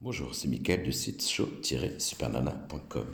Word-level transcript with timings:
Bonjour, 0.00 0.34
c'est 0.34 0.48
Mickaël 0.48 0.82
du 0.82 0.92
site 0.92 1.26
show-supernana.com. 1.26 3.06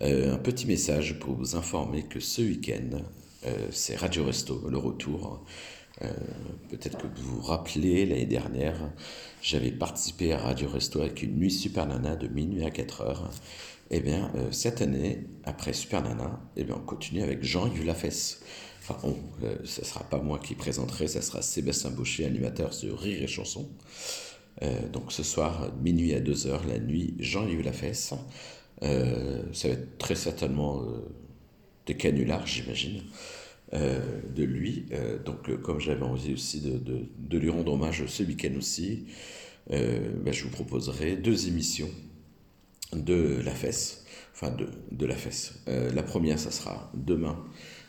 Euh, 0.00 0.34
un 0.34 0.38
petit 0.38 0.64
message 0.66 1.18
pour 1.18 1.34
vous 1.34 1.56
informer 1.56 2.04
que 2.04 2.20
ce 2.20 2.40
week-end, 2.40 3.02
euh, 3.44 3.68
c'est 3.70 3.96
Radio 3.96 4.24
Resto, 4.24 4.68
le 4.70 4.78
retour. 4.78 5.44
Euh, 6.02 6.10
peut-être 6.70 6.98
que 6.98 7.20
vous 7.20 7.36
vous 7.36 7.42
rappelez, 7.42 8.06
l'année 8.06 8.26
dernière, 8.26 8.92
j'avais 9.42 9.72
participé 9.72 10.32
à 10.32 10.38
Radio 10.38 10.68
Resto 10.68 11.00
avec 11.02 11.22
une 11.22 11.36
nuit 11.36 11.50
Super 11.50 11.86
Nana 11.86 12.16
de 12.16 12.28
minuit 12.28 12.64
à 12.64 12.70
4 12.70 13.00
heures. 13.02 13.30
Eh 13.90 14.00
bien, 14.00 14.32
cette 14.50 14.80
année, 14.80 15.26
après 15.44 15.74
Super 15.74 16.02
Nana, 16.02 16.40
eh 16.56 16.64
bien, 16.64 16.76
on 16.76 16.86
continue 16.86 17.22
avec 17.22 17.42
Jean-Yves 17.44 17.84
Lafesse. 17.84 18.40
Enfin, 18.80 18.96
ce 19.64 19.80
ne 19.80 19.84
sera 19.84 20.04
pas 20.04 20.18
moi 20.18 20.38
qui 20.38 20.54
présenterai, 20.54 21.06
ça 21.06 21.20
sera 21.20 21.42
Sébastien 21.42 21.90
Baucher, 21.90 22.24
animateur 22.24 22.70
de 22.82 22.90
Rire 22.90 23.22
et 23.22 23.26
Chanson. 23.26 23.68
Euh, 24.62 24.88
donc 24.88 25.12
ce 25.12 25.22
soir, 25.22 25.72
minuit 25.82 26.14
à 26.14 26.20
2h, 26.20 26.66
la 26.68 26.78
nuit, 26.78 27.14
Jean-Yves 27.18 27.62
Lafesse. 27.62 28.14
Euh, 28.82 29.42
ça 29.52 29.68
va 29.68 29.74
être 29.74 29.98
très 29.98 30.14
certainement 30.14 30.82
euh, 30.82 31.00
des 31.86 31.96
canulars, 31.96 32.46
j'imagine, 32.46 33.02
de 33.72 34.44
lui. 34.44 34.86
donc 35.24 35.60
comme 35.62 35.80
j'avais 35.80 36.04
envie 36.04 36.34
aussi 36.34 36.60
de, 36.60 37.38
lui 37.38 37.50
rendre 37.50 37.72
hommage 37.72 38.06
ce 38.06 38.22
week-end 38.22 38.56
aussi, 38.56 39.06
ben, 39.68 40.30
je 40.30 40.44
vous 40.44 40.50
proposerai 40.50 41.16
deux 41.16 41.48
émissions 41.48 41.90
de 42.94 43.40
la 43.44 43.52
fesse, 43.52 44.04
enfin 44.34 44.54
de, 44.90 45.06
la 45.06 45.16
fesse. 45.16 45.54
la 45.66 46.02
première, 46.02 46.38
ça 46.38 46.50
sera 46.50 46.90
demain 46.94 47.44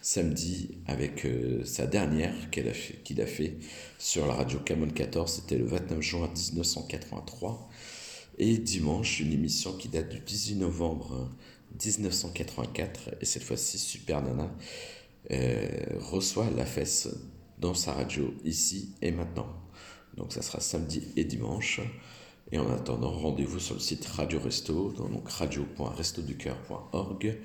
samedi 0.05 0.77
avec 0.85 1.25
euh, 1.25 1.65
sa 1.65 1.87
dernière 1.87 2.51
qu'il 2.51 2.69
a, 2.69 2.73
fait, 2.73 3.19
a 3.19 3.25
fait 3.25 3.57
sur 3.97 4.27
la 4.27 4.35
radio 4.35 4.59
Camon 4.59 4.87
14, 4.87 5.33
c'était 5.33 5.57
le 5.57 5.65
29 5.65 5.99
juin 5.99 6.29
1983. 6.31 7.67
Et 8.37 8.59
dimanche, 8.59 9.19
une 9.19 9.33
émission 9.33 9.73
qui 9.75 9.89
date 9.89 10.09
du 10.09 10.19
18 10.19 10.57
novembre 10.57 11.31
1984, 11.83 13.15
et 13.19 13.25
cette 13.25 13.41
fois-ci 13.41 13.79
Super 13.79 14.21
Nana 14.21 14.55
euh, 15.31 15.67
reçoit 16.01 16.51
la 16.55 16.67
fesse 16.67 17.09
dans 17.57 17.73
sa 17.73 17.93
radio 17.93 18.31
ici 18.43 18.93
et 19.01 19.11
maintenant. 19.11 19.47
Donc 20.17 20.33
ça 20.33 20.43
sera 20.43 20.59
samedi 20.59 21.01
et 21.15 21.23
dimanche. 21.23 21.81
Et 22.51 22.59
en 22.59 22.71
attendant, 22.71 23.09
rendez-vous 23.09 23.59
sur 23.59 23.73
le 23.73 23.79
site 23.79 24.05
Radio 24.05 24.39
Resto, 24.39 24.91
donc 24.91 25.27
radio.restoducoeur.org. 25.27 27.39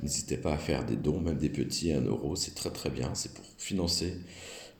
N'hésitez 0.00 0.38
pas 0.38 0.54
à 0.54 0.58
faire 0.58 0.86
des 0.86 0.96
dons, 0.96 1.20
même 1.20 1.36
des 1.36 1.50
petits, 1.50 1.92
1 1.92 2.06
euro, 2.06 2.36
c'est 2.36 2.54
très 2.54 2.70
très 2.70 2.88
bien. 2.88 3.14
C'est 3.14 3.34
pour 3.34 3.44
financer 3.58 4.16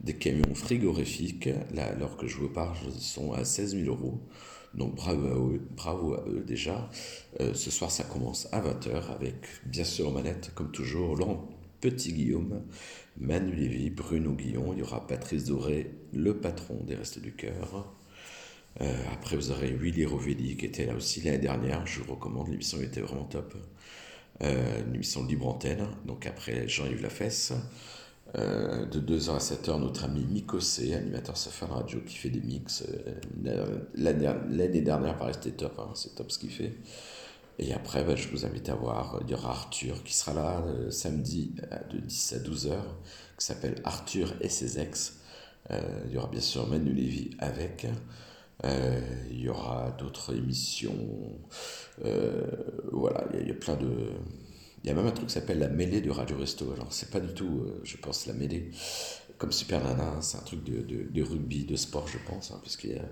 des 0.01 0.15
camions 0.15 0.55
frigorifiques. 0.55 1.51
Là, 1.75 1.89
alors 1.89 2.17
que 2.17 2.27
je 2.27 2.39
vous 2.39 2.49
parle, 2.49 2.75
ils 2.87 3.03
sont 3.03 3.35
à 3.35 3.45
16 3.45 3.77
000 3.77 3.89
euros. 3.89 4.19
Donc 4.73 4.95
bravo 4.95 5.27
à 5.27 5.35
eux, 5.55 5.61
bravo 5.77 6.15
à 6.15 6.25
eux 6.27 6.43
déjà. 6.47 6.89
Euh, 7.41 7.53
ce 7.53 7.71
soir, 7.71 7.91
ça 7.91 8.05
commence 8.05 8.49
à 8.53 8.63
20h 8.63 9.13
avec, 9.15 9.45
bien 9.67 9.85
sûr, 9.85 10.11
manette, 10.11 10.53
comme 10.55 10.71
toujours, 10.71 11.17
Laurent 11.17 11.51
Petit 11.83 12.15
Guillaume, 12.15 12.63
Manu 13.19 13.55
Lévy, 13.55 13.91
Bruno 13.91 14.33
Guillon. 14.33 14.73
Il 14.73 14.79
y 14.79 14.83
aura 14.83 15.07
Patrice 15.07 15.45
Doré, 15.45 15.91
le 16.15 16.41
patron 16.41 16.83
des 16.85 16.95
Restes 16.95 17.19
du 17.19 17.35
Cœur. 17.35 17.93
Euh, 18.83 18.95
après, 19.13 19.37
vous 19.37 19.51
aurez 19.51 19.71
Willy 19.73 20.05
Rovelli 20.05 20.57
qui 20.57 20.67
était 20.67 20.87
là 20.87 20.95
aussi 20.95 21.23
l'année 21.23 21.39
dernière. 21.39 21.87
Je 21.87 22.01
vous 22.01 22.15
recommande, 22.15 22.49
l'émission 22.49 22.81
était 22.81 23.01
vraiment 23.01 23.25
top. 23.25 23.55
Euh, 24.43 24.83
une 24.87 24.95
émission 24.95 25.25
libre 25.25 25.49
antenne. 25.49 25.87
Donc 26.05 26.27
après, 26.27 26.69
Jean-Yves 26.69 27.03
Lafesse. 27.03 27.53
Euh, 28.37 28.85
de 28.87 29.01
2h 29.01 29.37
à 29.37 29.39
7h, 29.39 29.79
notre 29.81 30.05
ami 30.05 30.25
Mikosé, 30.25 30.95
animateur 30.95 31.37
Safan 31.37 31.67
Radio, 31.67 32.01
qui 32.01 32.17
fait 32.17 32.29
des 32.29 32.41
mix. 32.41 32.85
L'année 33.95 34.81
dernière, 34.81 35.17
pareil, 35.17 35.35
c'était 35.35 35.57
top. 35.57 35.79
Hein, 35.79 35.91
c'est 35.95 36.15
top 36.17 36.31
ce 36.31 36.39
qu'il 36.39 36.51
fait. 36.51 36.75
Et 37.59 37.73
après, 37.73 38.05
bah, 38.05 38.17
je 38.17 38.29
vous 38.29 38.45
invite 38.45 38.69
à 38.69 38.75
voir. 38.75 39.21
Il 39.25 39.31
y 39.31 39.35
aura 39.35 39.51
Arthur 39.51 40.03
qui 40.03 40.13
sera 40.13 40.35
là 40.35 40.63
samedi 40.91 41.55
de 41.91 41.99
10 41.99 42.33
à 42.35 42.39
12h, 42.41 42.73
qui 43.39 43.47
s'appelle 43.47 43.77
Arthur 43.85 44.35
et 44.43 44.51
ses 44.51 44.81
ex. 44.81 45.21
il 45.71 46.13
y 46.13 46.19
aura 46.19 46.29
bien 46.29 46.41
sûr 46.41 46.67
Manu 46.67 46.93
Lévy 46.93 47.31
avec. 47.39 47.87
Euh, 48.65 49.01
il 49.31 49.41
y 49.41 49.49
aura 49.49 49.95
d'autres 49.99 50.35
émissions. 50.35 51.39
Euh, 52.05 52.47
voilà, 52.93 53.27
il 53.39 53.49
y, 53.49 53.51
a 53.51 53.55
plein 53.55 53.77
de. 53.77 54.13
Il 54.83 54.89
y 54.89 54.91
a 54.91 54.95
même 54.95 55.07
un 55.07 55.11
truc 55.11 55.27
qui 55.29 55.35
s'appelle 55.35 55.59
la 55.59 55.69
mêlée 55.69 56.01
de 56.01 56.11
Radio 56.11 56.37
Resto. 56.39 56.73
Alors, 56.73 56.93
c'est 56.93 57.11
pas 57.11 57.21
du 57.21 57.35
tout, 57.35 57.63
euh, 57.65 57.81
je 57.85 57.97
pense, 57.97 58.27
la 58.27 58.33
mêlée 58.33 58.71
comme 59.39 59.53
Super 59.53 59.85
Nana, 59.85 60.23
c'est 60.23 60.39
un 60.39 60.43
truc 60.43 60.65
de, 60.65 60.81
de, 60.81 61.23
rugby, 61.23 61.65
de 61.67 61.77
sport, 61.77 62.09
je 62.09 62.17
pense, 62.27 62.53
hein, 62.53 62.61
puisqu'il 62.63 62.93
y 62.93 62.99
a 62.99 63.05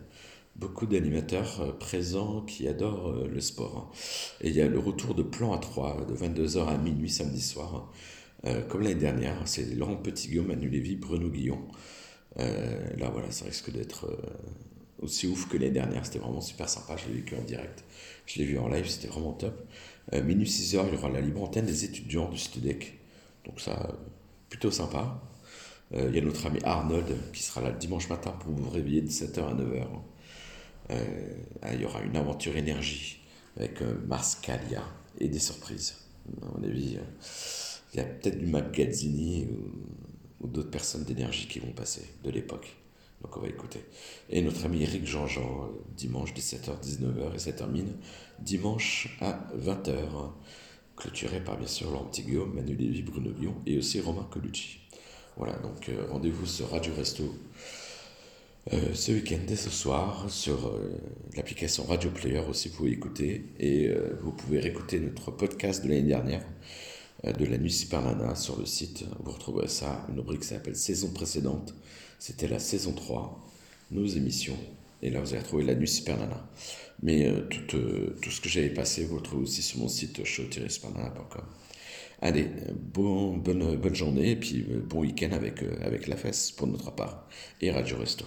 beaucoup 0.56 0.87
d'animateurs 0.87 1.76
présents 1.78 2.41
qui 2.41 2.66
adorent 2.66 3.12
le 3.12 3.41
sport. 3.43 3.76
Hein. 3.76 3.97
Et 4.41 4.49
il 4.49 4.55
y 4.55 4.62
a 4.62 4.66
le 4.66 4.78
retour 4.78 5.15
de 5.15 5.22
Plan 5.22 5.55
A3 5.55 6.06
de 6.06 6.15
22h 6.15 6.66
à 6.66 6.78
minuit 6.78 7.11
samedi 7.11 7.43
soir, 7.43 7.91
hein. 8.44 8.62
comme 8.71 8.81
l'année 8.81 8.94
dernière. 8.94 9.37
C'est 9.44 9.75
Laurent 9.75 9.97
Petitguillaume, 9.97 10.47
Manu 10.47 10.71
Lévy, 10.71 10.97
Bruno 10.97 11.28
Guillon. 11.28 11.61
là, 12.38 13.11
voilà, 13.12 13.31
ça 13.31 13.44
risque 13.44 13.71
d'être 13.71 14.09
aussi 15.00 15.27
ouf 15.27 15.49
que 15.49 15.56
l'année 15.56 15.71
dernière. 15.71 16.05
C'était 16.05 16.19
vraiment 16.19 16.41
super 16.41 16.69
sympa. 16.69 16.97
Je 16.97 17.09
l'ai 17.09 17.21
vécu 17.21 17.34
en 17.37 17.43
direct. 17.43 17.84
Je 18.27 18.38
l'ai 18.38 18.44
vu 18.44 18.59
en 18.59 18.69
live. 18.69 18.87
C'était 18.88 19.09
vraiment 19.09 19.32
top. 19.32 19.66
Euh, 20.12 20.22
minuit 20.22 20.47
6h, 20.47 20.84
il 20.88 20.94
y 20.94 20.97
aura 20.97 21.09
la 21.09 21.21
libre 21.21 21.43
antenne 21.43 21.66
des 21.66 21.84
étudiants 21.84 22.28
du 22.28 22.38
Studec. 22.38 22.99
Donc 23.47 23.60
ça, 23.60 23.94
plutôt 24.49 24.71
sympa. 24.71 25.22
Euh, 25.94 26.06
il 26.09 26.16
y 26.16 26.19
a 26.19 26.22
notre 26.22 26.47
ami 26.47 26.60
Arnold 26.65 27.16
qui 27.32 27.43
sera 27.43 27.60
là 27.60 27.71
dimanche 27.72 28.09
matin 28.09 28.32
pour 28.32 28.53
vous 28.53 28.71
réveiller 28.71 29.03
de 29.03 29.10
7h 29.10 29.41
à 29.41 29.55
9h. 29.55 29.87
Euh, 30.91 31.03
il 31.72 31.81
y 31.81 31.84
aura 31.84 32.03
une 32.03 32.16
aventure 32.16 32.56
énergie 32.56 33.21
avec 33.56 33.81
Mars 34.06 34.37
Kalia 34.37 34.82
et 35.19 35.28
des 35.28 35.38
surprises. 35.38 35.97
À 36.43 36.59
mon 36.59 36.65
avis, 36.65 36.99
il 37.93 37.97
y 37.97 38.00
a 38.00 38.05
peut-être 38.05 38.38
du 38.38 38.47
Magazzini 38.47 39.47
ou 40.41 40.49
d'autres 40.49 40.71
personnes 40.71 41.05
d'énergie 41.05 41.47
qui 41.47 41.61
vont 41.61 41.72
passer 41.72 42.03
de 42.22 42.31
l'époque. 42.31 42.76
Donc 43.24 43.38
on 43.38 43.40
va 43.40 43.48
écouter. 43.48 43.80
Et 44.28 44.42
notre 44.42 44.66
ami 44.66 44.82
Eric 44.82 45.06
Jean-Jean, 45.06 45.64
euh, 45.64 45.78
dimanche 45.96 46.34
17h, 46.34 46.78
19h, 46.82 47.34
et 47.34 47.38
ça 47.38 47.52
termine 47.54 47.96
dimanche 48.38 49.16
à 49.22 49.48
20h, 49.58 49.94
clôturé 50.94 51.42
par 51.42 51.56
bien 51.56 51.66
sûr 51.66 51.90
Laurent 51.90 52.10
Guillaume, 52.12 52.52
Manu 52.52 52.76
Lévy, 52.76 53.00
Bruno 53.00 53.30
Lyon 53.32 53.54
et 53.64 53.78
aussi 53.78 53.98
Romain 53.98 54.28
Colucci. 54.30 54.80
Voilà, 55.38 55.54
donc 55.60 55.88
euh, 55.88 56.06
rendez-vous 56.10 56.44
sur 56.44 56.68
Radio 56.70 56.92
Resto 56.94 57.34
euh, 58.74 58.92
ce 58.92 59.12
week-end 59.12 59.40
dès 59.46 59.56
ce 59.56 59.70
soir 59.70 60.26
sur 60.28 60.78
l'application 61.34 61.84
Radio 61.84 62.10
Player 62.10 62.42
aussi, 62.46 62.68
vous 62.68 62.76
pouvez 62.76 62.92
écouter 62.92 63.46
et 63.58 63.90
vous 64.22 64.32
pouvez 64.32 64.60
réécouter 64.60 65.00
notre 65.00 65.30
podcast 65.30 65.82
de 65.82 65.88
l'année 65.88 66.02
dernière 66.02 66.44
de 67.32 67.44
la 67.46 67.58
nuit 67.58 67.72
Super 67.72 68.02
Nana 68.02 68.34
sur 68.34 68.58
le 68.58 68.66
site. 68.66 69.04
Vous 69.22 69.32
retrouverez 69.32 69.68
ça, 69.68 70.06
une 70.10 70.18
rubrique 70.18 70.40
qui 70.40 70.48
s'appelle 70.48 70.76
Saison 70.76 71.10
précédente. 71.10 71.74
C'était 72.18 72.48
la 72.48 72.58
saison 72.58 72.92
3, 72.92 73.46
nos 73.90 74.06
émissions. 74.06 74.58
Et 75.02 75.10
là, 75.10 75.20
vous 75.20 75.32
allez 75.32 75.42
retrouver 75.42 75.64
la 75.64 75.74
nuit 75.74 75.88
Super 75.88 76.18
Nana. 76.18 76.46
Mais 77.02 77.26
euh, 77.26 77.40
tout, 77.48 77.76
euh, 77.76 78.16
tout, 78.22 78.30
ce 78.30 78.40
que 78.40 78.48
j'avais 78.48 78.70
passé, 78.70 79.04
vous 79.04 79.16
le 79.16 79.22
trouvez 79.22 79.42
aussi 79.42 79.62
sur 79.62 79.78
mon 79.78 79.88
site 79.88 80.24
show-supernana.com. 80.24 81.44
Allez, 82.20 82.48
bon, 82.74 83.36
bonne, 83.36 83.76
bonne 83.76 83.94
journée 83.94 84.30
et 84.30 84.36
puis 84.36 84.64
euh, 84.70 84.80
bon 84.80 85.00
week-end 85.00 85.32
avec, 85.32 85.62
avec 85.82 86.06
la 86.06 86.16
fesse 86.16 86.52
pour 86.52 86.66
notre 86.66 86.90
part 86.94 87.28
et 87.60 87.70
Radio 87.70 87.98
Resto. 87.98 88.24